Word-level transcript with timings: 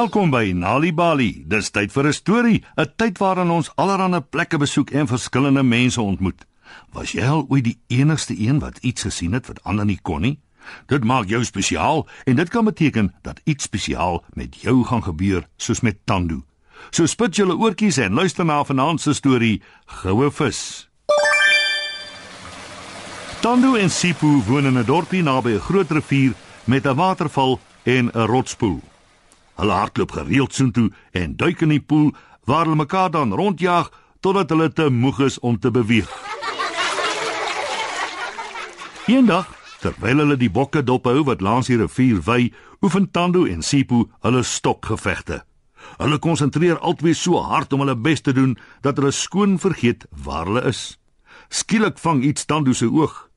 Welkom 0.00 0.30
by 0.32 0.54
Nali 0.56 0.94
Bali. 0.96 1.42
Dis 1.44 1.68
tyd 1.76 1.92
vir 1.92 2.06
'n 2.06 2.12
storie, 2.12 2.62
'n 2.76 2.92
tyd 2.96 3.18
waarin 3.18 3.50
ons 3.50 3.70
allerlei 3.76 4.20
plekke 4.20 4.58
besoek 4.58 4.90
en 4.90 5.06
verskillende 5.06 5.62
mense 5.62 6.00
ontmoet. 6.00 6.46
Was 6.92 7.12
jy 7.12 7.26
al 7.28 7.44
ooit 7.48 7.64
die 7.64 7.78
enigste 7.88 8.34
een 8.40 8.58
wat 8.58 8.78
iets 8.78 9.02
gesien 9.02 9.32
het 9.32 9.46
wat 9.46 9.62
ander 9.64 9.84
nie 9.84 9.98
kon 10.02 10.20
nie? 10.20 10.38
Dit 10.86 11.04
maak 11.04 11.28
jou 11.28 11.44
spesiaal 11.44 12.08
en 12.24 12.36
dit 12.36 12.48
kan 12.48 12.64
beteken 12.64 13.14
dat 13.22 13.40
iets 13.44 13.64
spesiaal 13.64 14.24
met 14.32 14.60
jou 14.60 14.84
gaan 14.84 15.02
gebeur, 15.02 15.48
soos 15.56 15.80
met 15.80 15.98
Tandu. 16.04 16.42
So 16.90 17.06
spit 17.06 17.36
julle 17.36 17.56
oortjies 17.56 17.98
en 17.98 18.14
luister 18.14 18.44
na 18.44 18.64
vanaand 18.64 19.00
se 19.00 19.12
storie, 19.12 19.62
Goue 19.84 20.30
vis. 20.30 20.88
Tandu 23.40 23.76
en 23.78 23.90
Sipho 23.90 24.42
woon 24.46 24.66
in 24.66 24.78
'n 24.78 24.84
dorpie 24.84 25.22
naby 25.22 25.50
'n 25.50 25.60
groot 25.60 25.90
rivier 25.90 26.32
met 26.64 26.86
'n 26.86 26.94
waterval 26.94 27.60
en 27.84 28.10
'n 28.14 28.26
rotspoel. 28.26 28.89
Hulle 29.60 29.76
hardloop 29.76 30.12
gereeld 30.16 30.54
soontoe 30.56 30.88
en 31.12 31.36
duik 31.36 31.60
in 31.60 31.74
die 31.74 31.82
poel 31.84 32.14
waar 32.48 32.64
hulle 32.64 32.80
mekaar 32.80 33.10
dan 33.12 33.34
rondjaag 33.36 33.90
totdat 34.24 34.50
hulle 34.50 34.72
te 34.72 34.88
moeg 34.90 35.20
is 35.26 35.38
om 35.38 35.58
te 35.58 35.70
beweeg. 35.70 36.08
Eendag, 39.10 39.48
terwyl 39.80 40.22
hulle 40.22 40.36
die 40.40 40.50
bokke 40.52 40.82
dophou 40.84 41.24
wat 41.28 41.44
langs 41.44 41.68
die 41.68 41.76
rivier 41.80 42.20
wy, 42.24 42.52
oefen 42.80 43.10
Tando 43.10 43.44
en 43.44 43.62
Sipho 43.62 44.06
hulle 44.24 44.42
stokgevegte. 44.46 45.42
Hulle 46.00 46.18
konsentreer 46.18 46.78
albei 46.78 47.12
so 47.16 47.40
hard 47.44 47.72
om 47.72 47.84
hulle 47.84 47.96
bes 47.96 48.24
te 48.24 48.32
doen 48.36 48.56
dat 48.84 48.96
hulle 49.00 49.12
skoon 49.12 49.58
vergeet 49.60 50.06
waar 50.24 50.48
hulle 50.48 50.64
is. 50.72 50.96
Skielik 51.48 51.98
vang 51.98 52.22
iets 52.24 52.44
Tando 52.48 52.72
se 52.72 52.88
oog. 52.88 53.28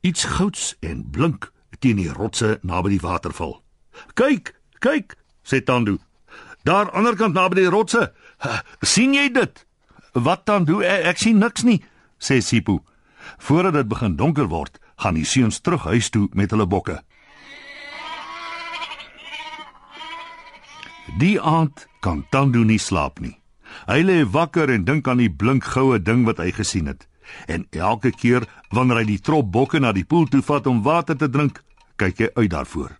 Iets 0.00 0.24
gouds 0.36 0.74
en 0.80 1.04
blink 1.10 1.50
teen 1.80 2.00
die 2.00 2.12
rotse 2.12 2.58
naby 2.62 2.96
die 2.96 3.04
waterval. 3.04 3.60
"Kyk, 4.14 4.54
kyk," 4.80 5.16
sê 5.46 5.62
Tando. 5.64 5.98
"Daar 6.64 6.74
aan 6.78 6.86
die 6.86 6.96
ander 6.96 7.16
kant 7.16 7.34
naby 7.34 7.54
die 7.54 7.70
rotse. 7.70 8.12
sien 8.82 9.14
jy 9.14 9.32
dit?" 9.32 9.66
"Wat 10.12 10.44
Tando? 10.44 10.80
Ek, 10.80 11.04
ek 11.04 11.18
sien 11.18 11.38
niks 11.38 11.62
nie," 11.62 11.82
sê 12.18 12.42
Sipho. 12.42 12.84
Voordat 13.38 13.72
dit 13.72 13.88
begin 13.88 14.16
donker 14.16 14.48
word, 14.48 14.78
gaan 14.96 15.14
die 15.14 15.24
seuns 15.24 15.60
terug 15.60 15.84
huis 15.84 16.10
toe 16.10 16.28
met 16.32 16.50
hulle 16.50 16.66
bokke. 16.66 17.02
Die 21.18 21.40
aand 21.40 21.86
kan 22.00 22.26
Tando 22.30 22.62
nie 22.64 22.78
slaap 22.78 23.20
nie. 23.20 23.38
Hy 23.86 24.02
lê 24.02 24.24
wakker 24.24 24.70
en 24.72 24.84
dink 24.84 25.08
aan 25.08 25.20
die 25.22 25.30
blink 25.30 25.64
goue 25.64 25.98
ding 26.02 26.24
wat 26.26 26.40
hy 26.42 26.50
gesien 26.54 26.90
het. 26.90 27.06
En 27.46 27.66
elke 27.70 28.10
keer 28.10 28.46
wanneer 28.74 29.02
hy 29.02 29.06
die 29.14 29.22
trop 29.22 29.50
bokke 29.52 29.80
na 29.82 29.92
die 29.92 30.04
poel 30.04 30.26
toe 30.30 30.42
vat 30.42 30.66
om 30.66 30.82
water 30.86 31.16
te 31.18 31.28
drink, 31.30 31.62
kyk 31.96 32.22
hy 32.22 32.28
uit 32.34 32.50
daarvoor. 32.50 32.96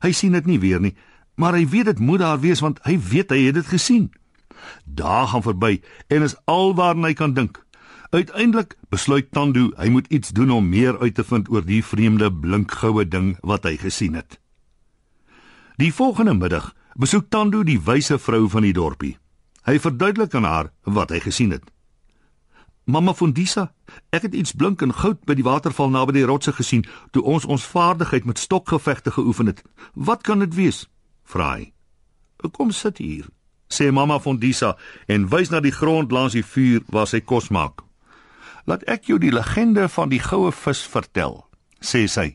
Hy 0.00 0.12
sien 0.16 0.32
dit 0.32 0.46
nie 0.46 0.58
weer 0.62 0.80
nie, 0.80 0.94
maar 1.40 1.56
hy 1.56 1.64
weet 1.72 1.88
dit 1.88 1.98
moet 1.98 2.20
daar 2.20 2.40
wees 2.40 2.60
want 2.60 2.82
hy 2.84 2.98
weet 3.00 3.32
hy 3.32 3.46
het 3.46 3.56
dit 3.56 3.68
gesien. 3.72 4.10
Dae 4.84 5.24
gaan 5.32 5.44
verby 5.46 5.78
en 6.12 6.26
is 6.26 6.36
alwaarna 6.44 7.08
hy 7.08 7.16
kan 7.16 7.34
dink. 7.34 7.62
Uiteindelik 8.10 8.76
besluit 8.92 9.30
Tando 9.32 9.70
hy 9.78 9.88
moet 9.94 10.10
iets 10.12 10.34
doen 10.36 10.50
om 10.50 10.68
meer 10.68 10.98
uit 11.00 11.14
te 11.14 11.24
vind 11.24 11.48
oor 11.48 11.64
die 11.64 11.80
vreemde 11.84 12.28
blinkgoue 12.32 13.06
ding 13.08 13.32
wat 13.46 13.64
hy 13.64 13.76
gesien 13.80 14.18
het. 14.18 14.36
Die 15.80 15.92
volgende 15.94 16.34
middag 16.36 16.74
besoek 17.00 17.30
Tando 17.32 17.62
die 17.64 17.80
wyse 17.80 18.18
vrou 18.18 18.48
van 18.52 18.66
die 18.66 18.76
dorpie. 18.76 19.16
Hy 19.64 19.78
verduidelik 19.80 20.34
aan 20.34 20.48
haar 20.48 20.72
wat 20.84 21.14
hy 21.14 21.22
gesien 21.24 21.54
het. 21.56 21.64
Mamma 22.90 23.14
Fondisa, 23.14 23.70
ek 24.10 24.26
het 24.26 24.34
iets 24.34 24.52
blink 24.52 24.82
en 24.82 24.92
goud 24.92 25.20
by 25.24 25.36
die 25.38 25.46
waterval 25.46 25.92
naby 25.94 26.18
die 26.18 26.26
rotse 26.26 26.52
gesien 26.52 26.82
toe 27.14 27.22
ons 27.22 27.46
ons 27.46 27.64
vaardigheid 27.72 28.26
met 28.26 28.40
stokgevegte 28.42 29.14
geoefen 29.14 29.52
het. 29.52 29.62
Wat 29.94 30.26
kan 30.26 30.42
dit 30.42 30.56
wees? 30.58 30.88
Vra 31.32 31.54
hy. 31.56 31.70
Kom 32.52 32.72
sit 32.72 32.98
hier, 32.98 33.28
sê 33.68 33.90
mamma 33.92 34.18
Fondisa 34.18 34.74
en 35.08 35.28
wys 35.32 35.52
na 35.52 35.60
die 35.60 35.74
grond 35.74 36.12
langs 36.12 36.36
die 36.36 36.46
vuur 36.46 36.82
waar 36.88 37.08
sy 37.10 37.20
kos 37.20 37.50
maak. 37.54 37.84
Laat 38.66 38.84
ek 38.90 39.08
jou 39.10 39.18
die 39.20 39.32
legende 39.32 39.88
van 39.88 40.10
die 40.12 40.22
goue 40.22 40.52
vis 40.52 40.82
vertel, 40.86 41.40
sê 41.80 42.06
sy. 42.08 42.28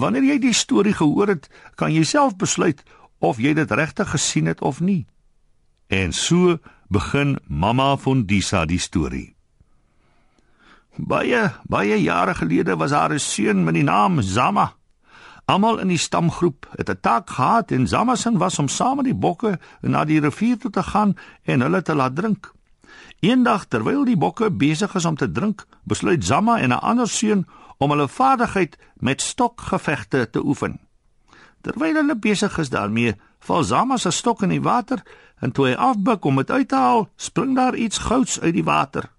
Wanneer 0.00 0.26
jy 0.34 0.38
die 0.42 0.54
storie 0.56 0.94
gehoor 0.94 1.30
het, 1.34 1.48
kan 1.78 1.92
jy 1.94 2.04
self 2.04 2.36
besluit 2.38 2.82
of 3.24 3.38
jy 3.38 3.54
dit 3.54 3.70
regtig 3.70 4.10
gesien 4.10 4.50
het 4.50 4.62
of 4.62 4.80
nie. 4.80 5.04
En 5.88 6.12
so 6.12 6.58
begin 6.90 7.38
mamma 7.46 7.94
Fondisa 7.96 8.64
die 8.66 8.80
storie. 8.82 9.34
Baie 10.94 11.50
baie 11.66 11.96
jare 11.98 12.34
gelede 12.38 12.76
was 12.76 12.90
daar 12.90 13.12
'n 13.12 13.18
seun 13.18 13.64
met 13.64 13.74
die 13.74 13.82
naam 13.82 14.22
Zama. 14.22 14.74
Almal 15.44 15.78
in 15.78 15.90
die 15.92 16.00
stamgroep 16.00 16.68
het 16.76 16.88
'n 16.90 17.00
taak 17.00 17.30
gehad 17.30 17.70
en 17.70 17.88
Zama 17.88 18.14
se 18.16 18.38
was 18.38 18.58
om 18.58 18.68
saam 18.68 18.96
met 18.96 19.04
die 19.04 19.14
bokke 19.14 19.58
na 19.80 20.04
die 20.04 20.20
rivier 20.20 20.58
toe 20.58 20.70
te 20.70 20.82
gaan 20.82 21.16
en 21.42 21.60
hulle 21.60 21.82
te 21.82 21.94
laat 21.94 22.16
drink. 22.16 22.52
Eendag 23.20 23.64
terwyl 23.64 24.04
die 24.04 24.16
bokke 24.16 24.50
besig 24.50 24.94
is 24.94 25.04
om 25.04 25.16
te 25.16 25.32
drink, 25.32 25.66
besluit 25.82 26.24
Zama 26.24 26.58
en 26.58 26.68
'n 26.68 26.80
ander 26.80 27.08
seun 27.08 27.46
om 27.76 27.90
hulle 27.90 28.08
vaardigheid 28.08 28.78
met 28.94 29.22
stokgevegte 29.22 30.30
te 30.30 30.44
oefen. 30.44 30.80
Terwyl 31.60 31.94
hulle 31.94 32.16
besig 32.16 32.58
is 32.58 32.70
daarmee, 32.70 33.14
val 33.38 33.62
Zama 33.62 33.96
se 33.96 34.10
stok 34.10 34.42
in 34.42 34.48
die 34.48 34.62
water 34.62 35.02
en 35.38 35.52
toe 35.52 35.66
hy 35.66 35.74
afbuig 35.74 36.20
om 36.20 36.36
dit 36.36 36.50
uit 36.50 36.68
te 36.68 36.76
haal, 36.76 37.08
spring 37.16 37.54
daar 37.56 37.74
iets 37.74 37.98
gouds 37.98 38.40
uit 38.40 38.54
die 38.54 38.64
water. 38.64 39.10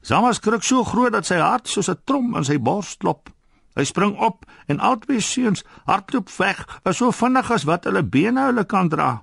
Zama 0.00 0.32
skrik 0.32 0.62
so 0.62 0.84
groot 0.84 1.12
dat 1.12 1.26
sy 1.26 1.36
hart 1.36 1.68
soos 1.68 1.90
'n 1.90 2.00
trom 2.04 2.36
in 2.36 2.44
sy 2.44 2.58
bors 2.58 2.96
klop. 2.96 3.30
Hy 3.78 3.84
spring 3.86 4.16
op 4.18 4.42
en 4.66 4.80
albei 4.82 5.20
seuns 5.22 5.62
hardloop 5.86 6.30
weg, 6.38 6.64
so 6.90 7.12
vinnig 7.14 7.50
as 7.54 7.64
wat 7.68 7.84
hulle 7.86 8.02
bene 8.02 8.48
hulle 8.48 8.64
kan 8.66 8.88
dra. 8.90 9.22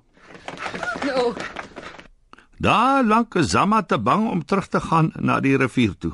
Nou, 1.03 1.33
Daar 2.57 3.03
lank 3.03 3.35
is 3.35 3.49
Zama 3.51 3.81
te 3.83 3.97
bang 3.99 4.29
om 4.31 4.45
terug 4.45 4.67
te 4.71 4.79
gaan 4.79 5.11
na 5.19 5.39
die 5.43 5.57
rivier 5.59 5.97
toe. 5.99 6.13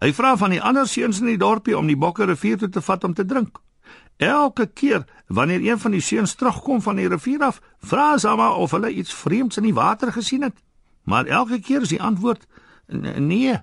Hy 0.00 0.12
vra 0.12 0.34
van 0.36 0.52
die 0.52 0.60
ander 0.62 0.86
seuns 0.88 1.20
in 1.20 1.26
die 1.32 1.38
dorpie 1.40 1.76
om 1.78 1.88
die 1.88 1.96
bokke 1.96 2.26
rivier 2.28 2.58
toe 2.60 2.68
te 2.68 2.82
vat 2.84 3.04
om 3.04 3.14
te 3.16 3.24
drink. 3.24 3.58
Elke 4.20 4.66
keer 4.66 5.06
wanneer 5.26 5.64
een 5.64 5.78
van 5.80 5.90
die 5.96 6.00
seuns 6.04 6.34
terugkom 6.36 6.82
van 6.84 7.00
die 7.00 7.08
rivier 7.08 7.40
af, 7.48 7.62
vra 7.80 8.18
Zama 8.18 8.50
of 8.60 8.70
hulle 8.76 8.92
iets 8.92 9.14
vreemds 9.14 9.56
in 9.56 9.64
die 9.70 9.74
water 9.74 10.12
gesien 10.12 10.42
het. 10.42 10.60
Maar 11.08 11.26
elke 11.26 11.60
keer 11.60 11.80
is 11.80 11.88
die 11.96 12.02
antwoord 12.02 12.46
"N- 12.92 13.26
nee. 13.26 13.56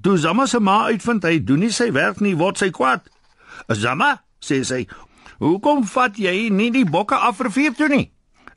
Toe 0.00 0.16
Zama 0.18 0.46
se 0.46 0.60
ma 0.60 0.84
uitvind 0.86 1.24
hy 1.24 1.38
doen 1.44 1.58
nie 1.58 1.72
sy 1.72 1.90
werk 1.92 2.20
nie, 2.20 2.36
word 2.36 2.58
sy 2.58 2.70
kwaad. 2.70 3.00
"Zama," 3.68 4.22
sê 4.40 4.64
sy, 4.64 4.86
"hoekom 5.38 5.84
vat 5.84 6.16
jy 6.16 6.48
nie 6.50 6.70
die 6.70 6.84
bokke 6.84 7.16
af 7.16 7.40
rivier 7.40 7.74
toe 7.74 7.88
nie?" 7.88 8.12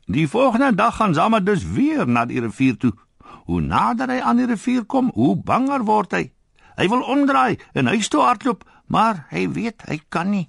Die 0.06 0.28
volgende 0.28 0.74
dag 0.74 0.96
gaan 0.96 1.14
Zama 1.14 1.40
dus 1.40 1.64
weer 1.64 2.08
na 2.08 2.24
die 2.24 2.40
rivier 2.40 2.76
toe. 2.76 2.92
Hoe 3.44 3.60
nader 3.60 4.08
hy 4.08 4.20
aan 4.20 4.36
die 4.36 4.46
rivier 4.46 4.84
kom, 4.84 5.10
hoe 5.14 5.36
banger 5.36 5.84
word 5.84 6.12
hy. 6.12 6.32
Hy 6.76 6.88
wil 6.88 7.02
omdraai 7.02 7.58
en 7.72 7.86
huis 7.86 8.08
toe 8.08 8.22
hardloop, 8.22 8.64
maar 8.86 9.26
hy 9.30 9.48
weet 9.52 9.82
hy 9.88 10.00
kan 10.08 10.30
nie. 10.30 10.48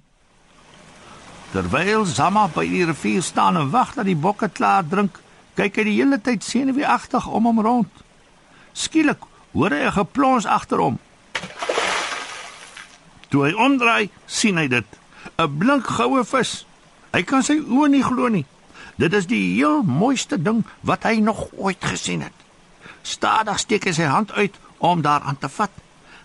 Terwyl 1.52 2.04
Zama 2.06 2.46
by 2.54 2.64
die 2.70 2.84
rivier 2.86 3.22
staan 3.22 3.56
en 3.56 3.70
wag 3.70 3.94
dat 3.94 4.06
die 4.06 4.16
bokke 4.16 4.48
klaar 4.48 4.84
drink, 4.88 5.18
kyk 5.58 5.76
hy 5.76 5.84
die 5.84 5.96
hele 5.98 6.20
tyd 6.22 6.44
senuweeagtig 6.46 7.26
om 7.26 7.48
hom 7.50 7.60
rond. 7.60 8.04
Skielik 8.72 9.24
hoor 9.52 9.70
hy 9.70 9.86
'n 9.86 9.92
geplons 9.92 10.46
agter 10.46 10.78
hom. 10.78 10.98
Toe 13.28 13.44
hy 13.44 13.52
omdraai, 13.52 14.10
sien 14.26 14.56
hy 14.56 14.68
dit, 14.68 14.86
'n 15.38 15.58
blink 15.58 15.86
goue 15.86 16.24
vis. 16.24 16.66
Hy 17.12 17.22
kan 17.22 17.42
sy 17.42 17.58
oë 17.58 17.88
nie 17.88 18.02
glo 18.02 18.28
nie. 18.28 18.46
Dit 18.96 19.12
is 19.12 19.26
die 19.26 19.54
heel 19.54 19.82
mooiste 19.82 20.42
ding 20.42 20.64
wat 20.80 21.02
hy 21.02 21.20
nog 21.20 21.48
ooit 21.56 21.84
gesien 21.84 22.22
het. 22.22 22.36
Stadig 23.02 23.58
steek 23.58 23.84
hy 23.84 23.92
sy 23.92 24.02
hand 24.02 24.32
uit 24.32 24.54
om 24.78 25.02
daaraan 25.02 25.38
te 25.38 25.48
vat, 25.48 25.70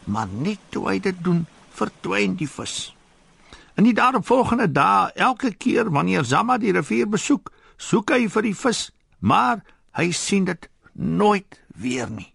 maar 0.04 0.28
net 0.28 0.60
toe 0.70 0.90
hy 0.90 1.00
dit 1.00 1.24
doen, 1.24 1.46
verdwyn 1.72 2.36
die 2.36 2.50
vis. 2.50 2.94
In 3.76 3.84
die 3.84 3.94
daaropvolgende 3.94 4.72
dae, 4.72 5.12
elke 5.16 5.52
keer 5.52 5.92
wanneer 5.92 6.24
Zama 6.24 6.58
die 6.58 6.72
rivier 6.72 7.08
besoek, 7.08 7.52
soek 7.78 8.12
hy 8.12 8.28
vir 8.30 8.42
die 8.42 8.56
vis, 8.56 8.92
maar 9.20 9.64
hy 9.92 10.12
sien 10.12 10.46
dit 10.46 10.70
nooit 10.94 11.60
weer 11.76 12.10
nie. 12.10 12.35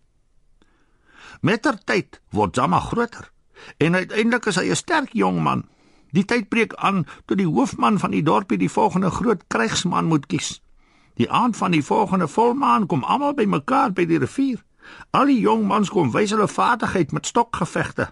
Mettertyd 1.40 2.20
word 2.36 2.54
Zama 2.54 2.80
groter 2.80 3.30
en 3.76 3.94
uiteindelik 3.94 4.46
is 4.46 4.56
hy 4.56 4.70
'n 4.70 4.76
sterk 4.76 5.12
jong 5.12 5.42
man. 5.42 5.64
Die 6.12 6.24
tyd 6.24 6.48
breek 6.48 6.74
aan 6.74 7.06
toe 7.26 7.36
die 7.36 7.46
hoofman 7.46 7.98
van 7.98 8.10
die 8.10 8.22
dorpie 8.22 8.58
die 8.58 8.70
volgende 8.70 9.10
groot 9.10 9.44
krygsman 9.48 10.04
moet 10.04 10.26
kies. 10.26 10.62
Die 11.14 11.30
aand 11.30 11.56
van 11.56 11.70
die 11.70 11.84
volgende 11.84 12.28
volmaan 12.28 12.86
kom 12.86 13.04
almal 13.04 13.34
bymekaar 13.34 13.92
by 13.92 14.04
die 14.06 14.18
rivier. 14.18 14.64
Al 15.10 15.26
die 15.26 15.40
jong 15.40 15.66
mans 15.66 15.88
kom 15.88 16.10
wys 16.12 16.30
hulle 16.30 16.48
vaardigheid 16.48 17.12
met 17.12 17.26
stokgevegte. 17.26 18.08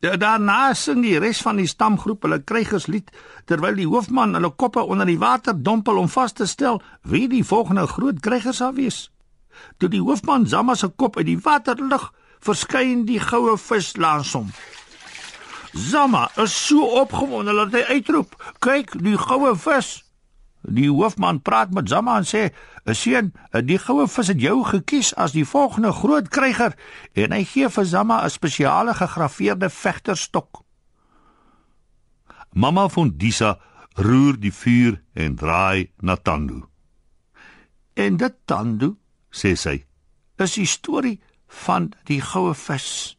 Ja, 0.00 0.16
Daarna 0.16 0.74
sing 0.74 1.02
die 1.02 1.18
res 1.18 1.42
van 1.42 1.56
die 1.56 1.66
stamgroep 1.66 2.22
hulle 2.22 2.40
krygerslied 2.40 3.10
terwyl 3.44 3.74
die 3.76 3.88
hoofman 3.88 4.34
hulle 4.34 4.50
koppe 4.50 4.80
onder 4.80 5.06
die 5.06 5.18
water 5.18 5.62
dompel 5.62 5.96
om 5.96 6.08
vas 6.08 6.32
te 6.32 6.46
stel 6.46 6.80
wie 7.02 7.28
die 7.28 7.44
volgende 7.44 7.86
groot 7.86 8.20
kryger 8.20 8.54
sal 8.54 8.72
wees. 8.72 9.10
Toe 9.78 9.88
die 9.88 10.00
hoofman 10.00 10.46
Zama 10.46 10.74
se 10.74 10.88
kop 10.88 11.16
uit 11.16 11.26
die 11.26 11.40
water 11.44 11.76
lig, 11.76 12.12
verskyn 12.44 13.04
die 13.08 13.20
goue 13.20 13.56
vis 13.58 13.96
langs 13.96 14.32
hom. 14.36 14.50
Zama 15.72 16.30
is 16.36 16.54
so 16.66 16.84
opgewonde 17.00 17.54
dat 17.54 17.72
hy 17.72 17.96
uitroep: 17.96 18.34
"Kyk, 18.58 18.96
die 19.02 19.18
goue 19.18 19.56
vis!" 19.56 20.00
Die 20.60 20.90
hoofman 20.90 21.40
praat 21.42 21.70
met 21.72 21.88
Zama 21.88 22.16
en 22.16 22.26
sê: 22.26 22.50
"Seun, 22.84 23.32
die 23.64 23.78
goue 23.78 24.08
vis 24.08 24.28
het 24.28 24.40
jou 24.40 24.64
gekies 24.64 25.14
as 25.14 25.32
die 25.32 25.44
volgende 25.44 25.92
groot 25.92 26.28
kryger 26.28 26.76
en 27.12 27.32
hy 27.32 27.44
gee 27.44 27.68
vir 27.68 27.84
Zama 27.84 28.24
'n 28.24 28.30
spesiale 28.30 28.94
gegraveerde 28.94 29.70
vegterstok." 29.70 30.64
Mamma 32.52 32.88
van 32.88 33.14
Disa 33.16 33.58
roer 33.94 34.40
die 34.40 34.52
vuur 34.52 35.02
en 35.14 35.36
draai 35.36 35.90
na 36.00 36.16
Tandu. 36.16 36.64
"En 37.94 38.16
dit 38.16 38.34
Tandu," 38.44 38.96
sê 39.30 39.54
sy, 39.56 39.84
"is 40.36 40.54
die 40.54 40.66
storie 40.66 41.20
van 41.66 41.92
die 42.08 42.20
goue 42.20 42.54
vis." 42.54 43.16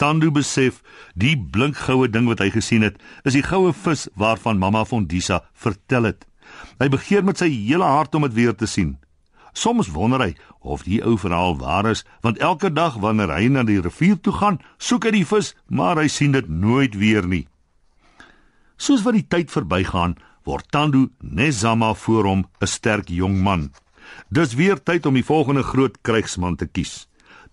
Tandu 0.00 0.30
besef 0.32 0.80
die 1.14 1.36
blinkgoue 1.36 2.08
ding 2.08 2.28
wat 2.30 2.40
hy 2.40 2.48
gesien 2.54 2.82
het, 2.86 2.96
is 3.24 3.36
die 3.36 3.44
goue 3.44 3.72
vis 3.76 4.06
waarvan 4.16 4.58
mamma 4.58 4.84
Fondisa 4.88 5.42
vertel 5.52 6.08
het. 6.08 6.24
Hy 6.80 6.88
begeer 6.88 7.24
met 7.24 7.38
sy 7.38 7.50
hele 7.52 7.84
hart 7.84 8.14
om 8.16 8.24
dit 8.24 8.38
weer 8.38 8.56
te 8.56 8.66
sien. 8.66 8.96
Soms 9.52 9.90
wonder 9.92 10.22
hy 10.22 10.32
of 10.60 10.86
die 10.86 11.02
ou 11.04 11.16
verhaal 11.18 11.58
waar 11.60 11.90
is, 11.90 12.04
want 12.24 12.38
elke 12.38 12.70
dag 12.72 12.96
wanneer 13.02 13.32
hy 13.34 13.48
na 13.52 13.64
die 13.66 13.80
rivier 13.82 14.16
toe 14.16 14.32
gaan, 14.32 14.60
soek 14.78 15.08
hy 15.08 15.12
die 15.18 15.26
vis, 15.26 15.54
maar 15.68 16.00
hy 16.00 16.08
sien 16.08 16.32
dit 16.36 16.48
nooit 16.48 16.96
weer 16.96 17.26
nie. 17.26 17.46
Soos 18.80 19.04
wat 19.04 19.18
die 19.18 19.26
tyd 19.28 19.52
verbygaan, 19.52 20.16
word 20.48 20.70
Tandu 20.72 21.10
Nezama 21.20 21.92
voor 21.94 22.24
hom 22.24 22.46
'n 22.62 22.66
sterk 22.66 23.10
jong 23.10 23.42
man. 23.42 23.70
Dis 24.30 24.54
weer 24.54 24.80
tyd 24.82 25.06
om 25.06 25.14
die 25.14 25.26
volgende 25.26 25.62
groot 25.62 26.00
krygsman 26.02 26.56
te 26.56 26.66
kies. 26.66 27.09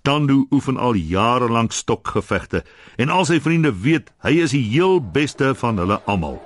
Tandu 0.07 0.45
oefen 0.55 0.77
al 0.77 0.95
jare 0.95 1.49
lank 1.51 1.73
stokgevegte 1.75 2.61
en 2.95 3.09
al 3.11 3.25
sy 3.27 3.41
vriende 3.43 3.73
weet 3.75 4.13
hy 4.23 4.37
is 4.45 4.53
die 4.55 4.63
heel 4.63 5.01
beste 5.03 5.49
van 5.59 5.81
hulle 5.81 5.97
almal. 6.07 6.37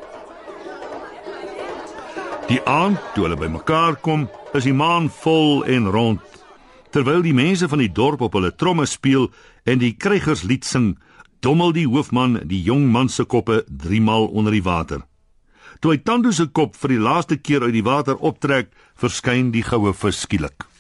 Die 2.50 2.58
aand 2.66 2.98
toe 3.14 3.28
hulle 3.28 3.38
bymekaar 3.38 4.00
kom, 4.02 4.24
is 4.58 4.66
die 4.66 4.74
maan 4.74 5.12
vol 5.22 5.62
en 5.70 5.92
rond. 5.94 6.24
Terwyl 6.90 7.22
die 7.22 7.36
mense 7.38 7.70
van 7.70 7.84
die 7.84 7.92
dorp 8.02 8.26
op 8.26 8.40
hulle 8.40 8.50
tromme 8.50 8.88
speel 8.90 9.30
en 9.70 9.78
die 9.78 9.94
krygerslied 9.94 10.66
sing, 10.66 10.96
dommel 11.46 11.78
die 11.78 11.86
hoofman 11.86 12.40
die 12.50 12.64
jong 12.66 12.90
man 12.90 13.14
se 13.14 13.28
koppe 13.30 13.62
3 13.70 14.02
maal 14.02 14.26
onder 14.34 14.58
die 14.58 14.66
water. 14.66 15.06
Toe 15.86 15.94
hy 15.94 16.02
Tandu 16.02 16.34
se 16.34 16.50
kop 16.50 16.74
vir 16.82 16.98
die 16.98 17.04
laaste 17.06 17.38
keer 17.38 17.70
uit 17.70 17.78
die 17.78 17.86
water 17.86 18.18
optrek, 18.18 18.74
verskyn 18.98 19.54
die 19.54 19.62
goue 19.70 19.94
vis 19.94 20.26
skielik. 20.26 20.71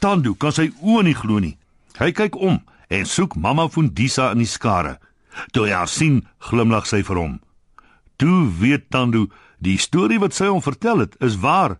Tandu 0.00 0.32
kan 0.40 0.54
sy 0.56 0.70
oë 0.80 1.04
nie 1.10 1.16
glo 1.16 1.38
nie. 1.44 1.56
Hy 2.00 2.10
kyk 2.16 2.38
om 2.40 2.56
en 2.90 3.06
soek 3.06 3.36
mamma 3.36 3.68
Fundisa 3.68 4.30
in 4.32 4.40
die 4.40 4.48
skare. 4.48 4.96
Toe 5.52 5.66
hy 5.68 5.74
haar 5.76 5.90
sien, 5.92 6.22
glimlag 6.48 6.88
sy 6.88 7.02
vir 7.06 7.20
hom. 7.20 7.34
Toe 8.16 8.48
weet 8.60 8.88
Tandu 8.88 9.28
die 9.60 9.76
storie 9.76 10.20
wat 10.22 10.32
sy 10.36 10.48
hom 10.48 10.62
vertel 10.64 11.04
het 11.04 11.18
is 11.20 11.36
waar. 11.44 11.76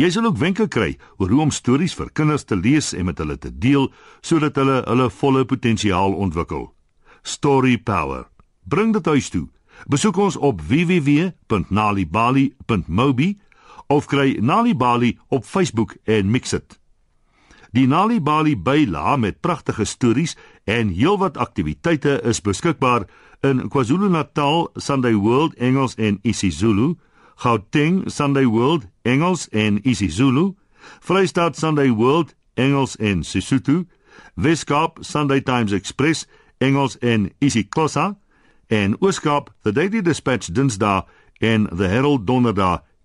Jy 0.00 0.10
sal 0.10 0.26
ook 0.26 0.38
wenke 0.40 0.68
kry 0.68 0.98
oor 1.18 1.30
hoe 1.30 1.40
om 1.46 1.50
stories 1.54 1.94
vir 1.94 2.10
kinders 2.12 2.44
te 2.44 2.56
lees 2.56 2.92
en 2.96 3.04
met 3.06 3.18
hulle 3.20 3.36
te 3.38 3.50
deel 3.52 3.92
sodat 4.20 4.56
hulle 4.58 4.82
hulle 4.88 5.10
volle 5.20 5.44
potensiaal 5.44 6.14
ontwikkel. 6.14 6.74
Story 7.22 7.78
Power. 7.78 8.24
Bring 8.64 8.92
dit 8.92 9.06
huis 9.06 9.30
toe 9.30 9.48
Besoek 9.90 10.16
ons 10.16 10.36
op 10.36 10.60
www.nalibali.mobi 10.64 13.38
of 13.86 14.06
kry 14.06 14.38
Nalibali 14.40 15.18
op 15.28 15.44
Facebook 15.44 15.96
en 16.04 16.30
mix 16.30 16.50
dit. 16.50 16.78
Die 17.74 17.86
Nalibali 17.86 18.56
byla 18.56 19.16
met 19.16 19.40
pragtige 19.40 19.84
stories 19.84 20.36
en 20.64 20.88
heelwat 20.88 21.36
aktiwiteite 21.36 22.20
is 22.22 22.40
beskikbaar 22.40 23.06
in 23.40 23.68
KwaZulu-Natal 23.68 24.70
Sunday 24.74 25.14
World 25.14 25.54
Engels 25.54 25.94
en 25.94 26.18
isiZulu, 26.22 26.94
Gauteng 27.34 28.10
Sunday 28.10 28.46
World 28.46 28.86
Engels 29.02 29.48
en 29.48 29.80
isiZulu, 29.82 30.54
Vrystaat 31.00 31.56
Sunday 31.56 31.90
World 31.90 32.34
Engels 32.54 32.96
en 32.96 33.24
Sesotho, 33.24 33.84
Weskaap 34.34 34.98
Sunday 35.00 35.40
Times 35.40 35.72
Express 35.72 36.26
Engels 36.58 36.98
en 36.98 37.30
isiXhosa 37.38 38.14
en 38.66 38.96
Ooskaap 39.00 39.50
The 39.62 39.72
Daily 39.72 40.02
Dispatch 40.02 40.48
Dinsdae 40.52 41.02
en 41.38 41.66
The 41.76 41.84
Herald 41.84 42.26
Donderdae 42.26 42.80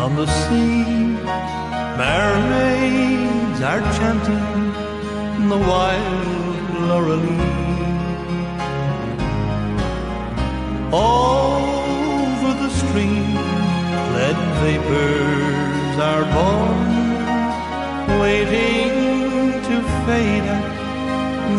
on 0.00 0.16
the 0.16 0.26
sea. 0.26 0.84
Mermaids 2.00 3.60
are 3.70 3.82
chanting 3.98 5.48
the 5.50 5.60
wild 5.70 6.66
laurelly. 6.88 7.42
Over 10.90 12.50
the 12.62 12.70
stream, 12.80 13.34
lead 14.14 14.40
vapors 14.62 15.96
are 16.10 16.26
born, 16.36 16.90
waiting 18.22 18.92
to 19.68 19.76
fade 20.04 20.48
at 20.56 20.66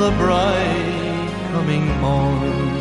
the 0.02 0.12
bright 0.22 1.32
coming 1.52 1.86
morn. 2.02 2.72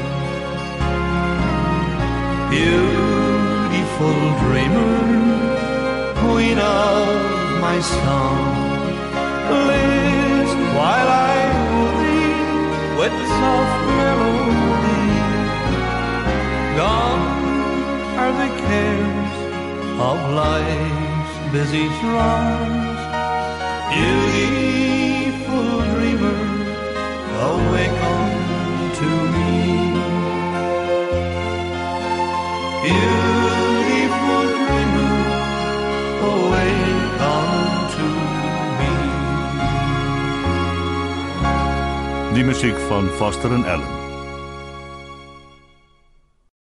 Beautiful 2.51 4.19
dreamer 4.45 5.10
queen 6.41 6.59
of 6.59 7.61
my 7.61 7.79
song. 7.81 8.41
List 9.69 10.59
while 10.77 11.11
I 11.33 11.37
woo 11.71 11.91
thee 12.01 12.37
with 12.99 13.15
soft 13.39 13.79
melody. 14.01 15.09
Gone 16.81 17.27
are 18.21 18.35
the 18.43 18.51
cares 18.65 19.37
of 20.09 20.17
life's 20.43 21.37
busy 21.55 21.87
throngs. 22.01 23.01
Beautiful 23.95 25.71
dreamer, 25.93 26.41
awaken 27.51 28.29
to 29.01 29.11
me. 29.35 29.53
Beautiful 32.85 33.30
Die 42.41 42.47
musiek 42.47 42.79
van 42.89 43.11
Foster 43.19 43.53
en 43.53 43.65
Allen. 43.65 44.00